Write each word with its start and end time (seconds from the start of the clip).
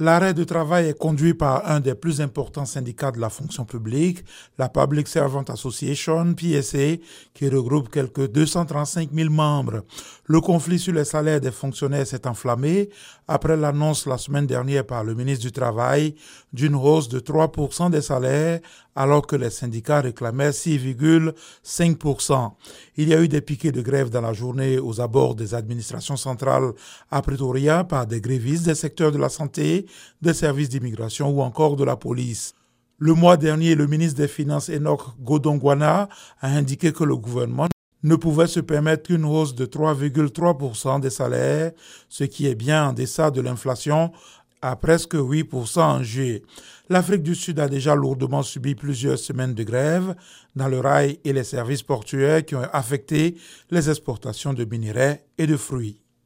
L'arrêt 0.00 0.32
de 0.32 0.44
travail 0.44 0.86
est 0.86 0.96
conduit 0.96 1.34
par 1.34 1.68
un 1.68 1.80
des 1.80 1.96
plus 1.96 2.20
importants 2.20 2.64
syndicats 2.66 3.10
de 3.10 3.18
la 3.18 3.30
fonction 3.30 3.64
publique, 3.64 4.24
la 4.56 4.68
Public 4.68 5.08
Servant 5.08 5.42
Association, 5.42 6.34
PSA, 6.34 7.02
qui 7.34 7.48
regroupe 7.48 7.90
quelques 7.90 8.30
235 8.30 9.10
000 9.12 9.28
membres. 9.30 9.82
Le 10.26 10.40
conflit 10.40 10.78
sur 10.78 10.92
les 10.92 11.04
salaires 11.04 11.40
des 11.40 11.50
fonctionnaires 11.50 12.06
s'est 12.06 12.28
enflammé 12.28 12.90
après 13.26 13.56
l'annonce 13.56 14.06
la 14.06 14.18
semaine 14.18 14.46
dernière 14.46 14.86
par 14.86 15.02
le 15.02 15.16
ministre 15.16 15.44
du 15.44 15.50
Travail 15.50 16.14
d'une 16.52 16.76
hausse 16.76 17.08
de 17.08 17.18
3% 17.18 17.90
des 17.90 18.02
salaires 18.02 18.60
alors 18.98 19.26
que 19.28 19.36
les 19.36 19.50
syndicats 19.50 20.00
réclamaient 20.00 20.50
6,5%. 20.50 22.50
Il 22.96 23.08
y 23.08 23.14
a 23.14 23.22
eu 23.22 23.28
des 23.28 23.40
piquets 23.40 23.70
de 23.70 23.80
grève 23.80 24.10
dans 24.10 24.20
la 24.20 24.32
journée 24.32 24.80
aux 24.80 25.00
abords 25.00 25.36
des 25.36 25.54
administrations 25.54 26.16
centrales 26.16 26.72
à 27.08 27.22
Pretoria 27.22 27.84
par 27.84 28.08
des 28.08 28.20
grévistes 28.20 28.64
des 28.64 28.74
secteurs 28.74 29.12
de 29.12 29.18
la 29.18 29.28
santé, 29.28 29.86
des 30.20 30.34
services 30.34 30.68
d'immigration 30.68 31.30
ou 31.30 31.42
encore 31.42 31.76
de 31.76 31.84
la 31.84 31.94
police. 31.94 32.54
Le 32.98 33.14
mois 33.14 33.36
dernier, 33.36 33.76
le 33.76 33.86
ministre 33.86 34.16
des 34.16 34.26
Finances 34.26 34.68
Enoch 34.68 35.02
Godongwana 35.20 36.08
a 36.40 36.48
indiqué 36.48 36.92
que 36.92 37.04
le 37.04 37.16
gouvernement 37.16 37.68
ne 38.02 38.16
pouvait 38.16 38.48
se 38.48 38.58
permettre 38.58 39.04
qu'une 39.04 39.24
hausse 39.24 39.54
de 39.54 39.66
3,3% 39.66 41.00
des 41.00 41.10
salaires, 41.10 41.70
ce 42.08 42.24
qui 42.24 42.48
est 42.48 42.56
bien 42.56 42.88
en 42.88 42.92
deçà 42.92 43.30
de 43.30 43.40
l'inflation 43.40 44.10
à 44.62 44.76
presque 44.76 45.14
8% 45.14 45.80
en 45.80 46.02
juillet. 46.02 46.42
L'Afrique 46.88 47.22
du 47.22 47.34
Sud 47.34 47.60
a 47.60 47.68
déjà 47.68 47.94
lourdement 47.94 48.42
subi 48.42 48.74
plusieurs 48.74 49.18
semaines 49.18 49.54
de 49.54 49.62
grève 49.62 50.14
dans 50.56 50.68
le 50.68 50.80
rail 50.80 51.20
et 51.24 51.32
les 51.32 51.44
services 51.44 51.82
portuaires 51.82 52.44
qui 52.44 52.54
ont 52.54 52.68
affecté 52.72 53.36
les 53.70 53.88
exportations 53.88 54.54
de 54.54 54.64
minerais 54.64 55.24
et 55.36 55.46
de 55.46 55.56
fruits. 55.56 56.00